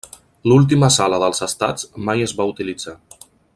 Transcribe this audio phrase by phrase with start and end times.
[0.51, 2.97] L'última sala dels Estats mai es va utilitzar.